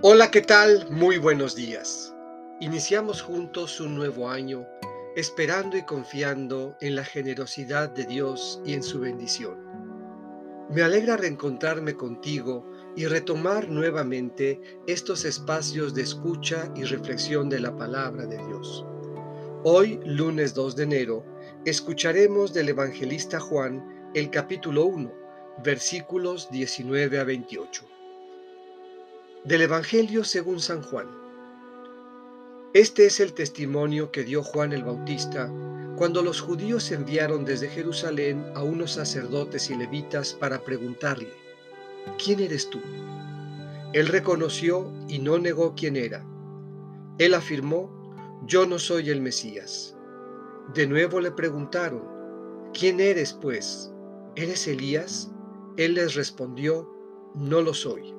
[0.00, 0.86] Hola, ¿qué tal?
[0.92, 2.14] Muy buenos días.
[2.60, 4.64] Iniciamos juntos un nuevo año,
[5.16, 9.58] esperando y confiando en la generosidad de Dios y en su bendición.
[10.70, 12.64] Me alegra reencontrarme contigo
[12.94, 18.86] y retomar nuevamente estos espacios de escucha y reflexión de la palabra de Dios.
[19.64, 21.26] Hoy, lunes 2 de enero,
[21.64, 25.12] escucharemos del evangelista Juan el capítulo 1,
[25.64, 27.97] versículos 19 a 28.
[29.48, 31.06] Del Evangelio según San Juan.
[32.74, 35.50] Este es el testimonio que dio Juan el Bautista
[35.96, 41.32] cuando los judíos enviaron desde Jerusalén a unos sacerdotes y levitas para preguntarle,
[42.22, 42.78] ¿quién eres tú?
[43.94, 46.26] Él reconoció y no negó quién era.
[47.16, 49.96] Él afirmó, yo no soy el Mesías.
[50.74, 52.02] De nuevo le preguntaron,
[52.74, 53.90] ¿quién eres pues?
[54.36, 55.30] ¿Eres Elías?
[55.78, 56.86] Él les respondió,
[57.34, 58.18] no lo soy.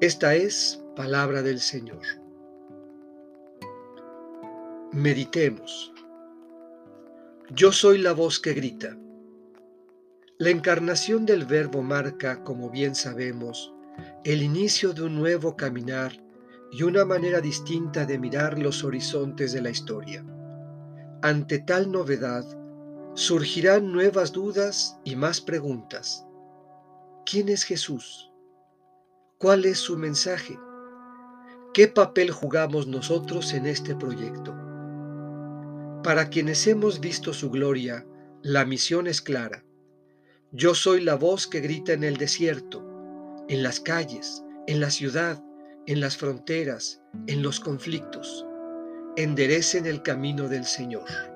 [0.00, 2.02] Esta es palabra del Señor.
[4.92, 5.92] Meditemos.
[7.50, 8.98] Yo soy la voz que grita.
[10.36, 13.72] La encarnación del Verbo marca, como bien sabemos,
[14.24, 16.12] el inicio de un nuevo caminar
[16.72, 20.26] y una manera distinta de mirar los horizontes de la historia.
[21.22, 22.44] Ante tal novedad,
[23.14, 26.26] surgirán nuevas dudas y más preguntas.
[27.24, 28.33] ¿Quién es Jesús?
[29.36, 30.58] ¿Cuál es su mensaje?
[31.74, 34.54] ¿Qué papel jugamos nosotros en este proyecto?
[36.04, 38.06] Para quienes hemos visto su gloria,
[38.42, 39.64] la misión es clara.
[40.52, 42.86] Yo soy la voz que grita en el desierto,
[43.48, 45.42] en las calles, en la ciudad,
[45.86, 48.46] en las fronteras, en los conflictos.
[49.16, 51.33] Enderecen el camino del Señor.